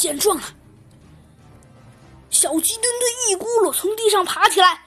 [0.00, 0.54] 见状啊，
[2.30, 4.86] 小鸡墩墩一咕噜从地上爬起来，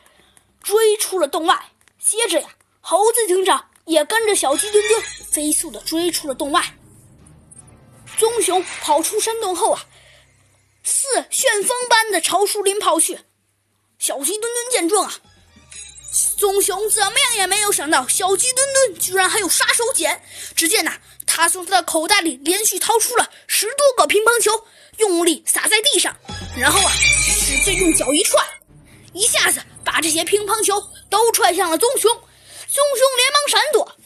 [0.64, 1.70] 追出了洞外。
[2.00, 2.50] 接着呀，
[2.82, 6.64] 猴子警长也跟着小鸡墩墩飞速的追出了洞外。
[8.18, 9.86] 棕熊跑出山洞后啊，
[10.82, 13.20] 似旋风般的朝树林跑去。
[14.00, 15.14] 小鸡墩墩见状啊，
[16.38, 20.16] 棕熊怎么样也没有想到，小鸡墩墩居然还有杀手锏。
[20.56, 20.94] 只见呐，
[21.26, 24.52] 他从他的口袋里连续掏出了十多个乒乓球，
[24.98, 26.16] 用力撒在地上，
[26.56, 28.40] 然后啊，使劲用脚一踹，
[29.14, 30.80] 一下子把这些乒乓球
[31.10, 32.12] 都踹向了棕熊。
[32.12, 33.98] 棕熊连忙闪躲，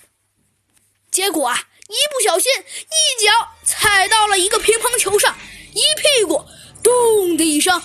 [1.12, 3.31] 结果啊，一不小心一脚
[3.66, 5.38] 踩到了一个乒乓球上，
[5.73, 6.42] 一屁股
[6.81, 7.81] 咚的一声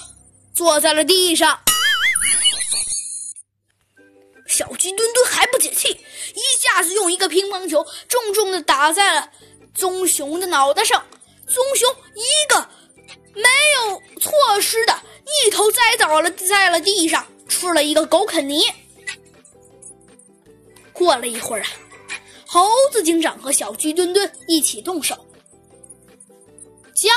[0.54, 1.60] 坐在了地上。
[4.52, 9.30] 小鸡墩墩还不解气，一下子用一个乒乓球重重的打在了
[9.74, 11.02] 棕熊的脑袋上。
[11.46, 12.68] 棕熊一个
[13.34, 14.94] 没有措施的
[15.46, 18.62] 一头栽倒了在了地上，吃了一个狗啃泥。
[20.92, 21.68] 过了一会儿啊，
[22.46, 25.26] 猴子警长和小鸡墩墩一起动手，
[26.94, 27.10] 将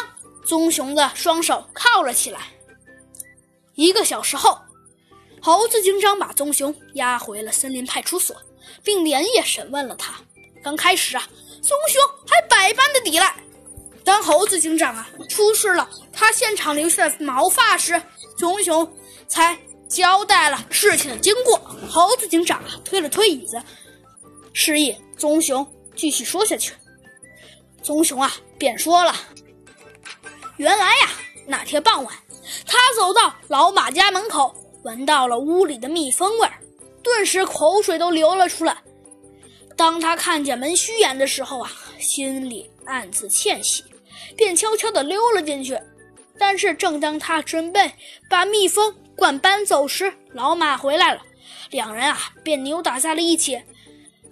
[0.46, 2.48] 棕熊的双手铐了起来。
[3.74, 4.58] 一个小时后。
[5.46, 8.36] 猴子警长把棕熊押回了森林派出所，
[8.84, 10.16] 并连夜审问了他。
[10.64, 11.30] 刚开始啊，
[11.62, 13.32] 棕熊还百般的抵赖。
[14.04, 18.02] 当猴子警长啊出示了他现场留下的毛发时，
[18.36, 18.92] 棕熊
[19.28, 19.56] 才
[19.88, 21.60] 交代了事情的经过。
[21.92, 23.62] 猴子警长啊推了推椅子，
[24.52, 25.64] 示意棕熊
[25.96, 26.74] 继续说下去。
[27.84, 29.16] 棕熊啊便说了
[30.58, 31.10] ：“原来呀，
[31.46, 32.16] 那天傍晚，
[32.66, 34.52] 他走到老马家门口。”
[34.86, 36.54] 闻到了屋里的蜜蜂味儿，
[37.02, 38.78] 顿时口水都流了出来。
[39.76, 43.84] 当他看见门虚掩的时候啊，心里暗自窃喜，
[44.38, 45.76] 便悄悄地溜了进去。
[46.38, 47.92] 但是，正当他准备
[48.30, 51.22] 把蜜蜂罐搬走时，老马回来了，
[51.72, 53.60] 两人啊便扭打在了一起。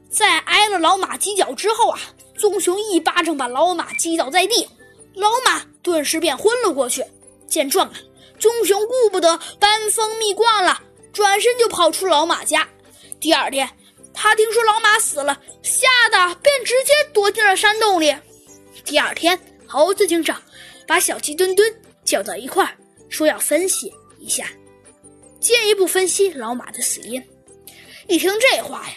[0.07, 1.99] 在挨了老马几脚之后啊，
[2.37, 4.69] 棕熊一巴掌把老马击倒在地，
[5.15, 7.03] 老马顿时便昏了过去。
[7.47, 7.93] 见状啊。
[8.43, 10.81] 棕熊顾不得搬蜂蜜罐了，
[11.13, 12.67] 转身就跑出老马家。
[13.17, 13.69] 第二天，
[14.13, 18.13] 他听说老马死了，吓得便直接躲进了山洞里。
[18.83, 20.43] 第二天，猴子警长
[20.85, 21.73] 把小鸡墩墩
[22.03, 22.75] 叫到一块儿，
[23.07, 24.45] 说要分析一下，
[25.39, 27.23] 进一步分析老马的死因。
[28.09, 28.95] 一听这话呀。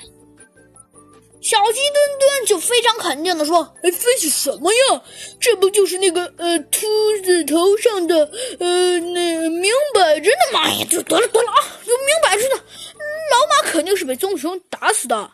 [1.46, 5.00] 小鸡墩墩就非常肯定地说：“哎，分析什么呀？
[5.38, 6.88] 这不就是那个呃秃
[7.22, 10.68] 子头上的呃那明摆着的吗？
[10.68, 15.30] 呀，就得了得了啊，就明摆着的，老马肯定是被棕熊打死的。”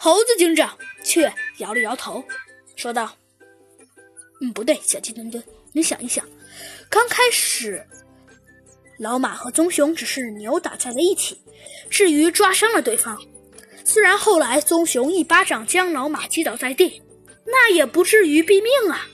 [0.00, 2.24] 猴子警长却摇了摇头，
[2.74, 3.14] 说道
[4.40, 6.26] ：“嗯，不对，小鸡墩墩，你想一想，
[6.88, 7.86] 刚开始
[8.98, 11.38] 老马和棕熊只是扭打在了一起，
[11.90, 13.22] 至于抓伤了对方。”
[13.86, 17.00] 虽然后来棕熊一巴掌将老马击倒在地，
[17.44, 19.06] 那也不至于毙命啊！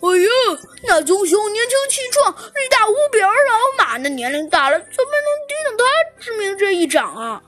[0.00, 7.42] 哎呀，那棕熊年轻气壮，力大无比，而老马那年龄大了，怎么能抵挡他致命这一掌啊？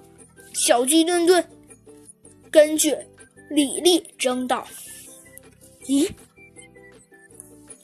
[0.52, 1.48] 小鸡墩墩
[2.50, 2.96] 根据
[3.50, 4.66] 李丽争道
[5.86, 6.10] ：“咦，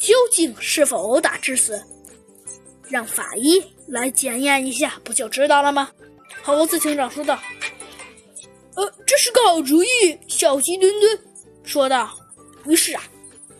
[0.00, 1.80] 究竟是否殴打致死？
[2.88, 5.90] 让法医来检验一下，不就知道了吗？”
[6.42, 7.38] 猴子警长说道。
[8.74, 9.88] 呃，这是个好主意，
[10.28, 11.18] 小鸡墩墩
[11.62, 12.10] 说道。
[12.66, 13.02] 于是啊，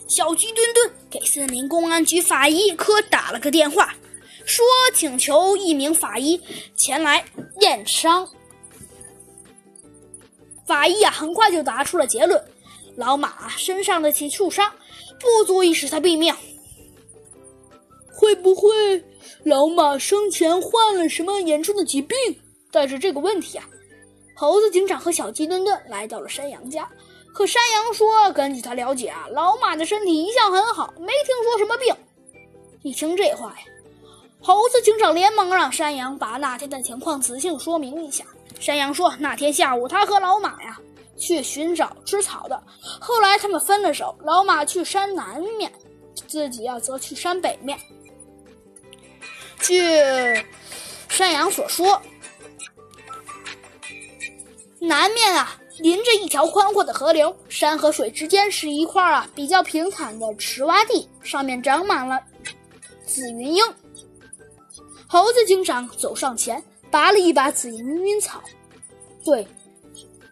[0.09, 3.95] 小鸡墩墩给森林公安局法医科打了个电话，
[4.47, 4.65] 说
[4.95, 6.41] 请求一名法医
[6.77, 7.25] 前来
[7.61, 8.29] 验伤。
[10.67, 12.43] 法医啊，很快就答出了结论：
[12.97, 14.73] 老马身上的起处伤
[15.21, 16.35] 不足以使他毙命。
[18.15, 19.05] 会不会
[19.43, 22.17] 老马生前患了什么严重的疾病？
[22.71, 23.69] 带着这个问题啊。
[24.43, 26.91] 猴子警长和小鸡墩墩来到了山羊家，
[27.33, 31.95] 可山羊说：“根据他了解啊，老马的身体一向很好，没听说什么病。”
[32.83, 33.59] 一听这话呀，
[34.41, 38.25] 猴子警长连忙让山羊把那天的情况仔细说明一下。
[38.59, 40.77] 山羊说：“那天下午，他和老马呀
[41.17, 42.61] 去寻找吃草的，
[43.01, 45.71] 后来他们分了手，老马去山南面，
[46.27, 47.79] 自己呀则去山北面。”
[49.63, 49.79] 据
[51.09, 52.03] 山羊所说。
[54.85, 62.21] 南面啊，临着一条宽阔的河流，山和水之间是一块啊比较平坦的池洼地，上面长满了
[63.07, 63.65] 紫云英。
[65.07, 68.43] 猴子警长走上前，拔了一把紫云英草，
[69.25, 69.47] 对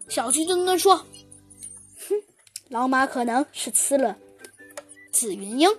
[0.08, 0.96] 小鸡墩墩说
[2.08, 2.16] ：“哼，
[2.70, 4.16] 老马可能是吃了
[5.12, 5.70] 紫云英，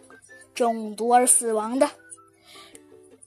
[0.55, 1.89] 中毒而死亡的。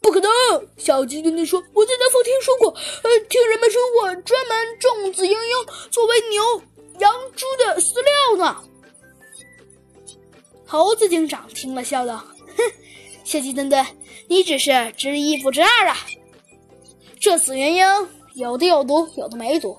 [0.04, 0.30] 不可能！
[0.76, 6.62] 小鸡墩墩说：“我在南方听说过，呃，听人们说过，专门种紫莹莹作为牛、
[7.00, 8.62] 羊、猪的饲料呢。”
[10.68, 12.22] 猴子警长听了，笑道
[12.54, 12.62] ：“哼，
[13.24, 13.82] 小鸡墩墩，
[14.28, 15.96] 你只是知一不知二啊！
[17.18, 17.86] 这紫莹莹
[18.34, 19.74] 有的有毒，有的没毒。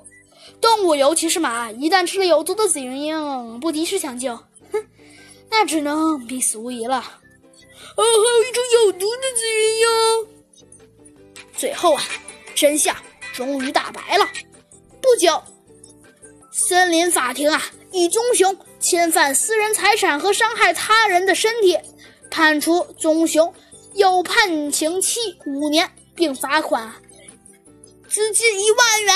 [0.60, 4.36] 动物，尤其是马，一旦吃了有毒的紫莹莹，不及时抢救，
[4.72, 4.84] 哼，
[5.52, 7.04] 那只能必死无疑了。”
[7.96, 9.88] 哦，还有一种有毒的紫云英。
[11.56, 12.04] 最后啊，
[12.54, 12.96] 真相
[13.34, 14.28] 终于大白了。
[15.02, 15.42] 不久，
[16.52, 17.62] 森林法庭啊，
[17.92, 21.78] 以棕熊侵犯私人财产和伤害他人的身体，
[22.30, 23.54] 判处棕熊
[23.94, 26.94] 有判刑期五年，并罚款
[28.10, 29.16] 资金一万元。